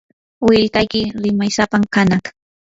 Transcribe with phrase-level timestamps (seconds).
[0.45, 2.23] willkayki rimaysapam kanaq.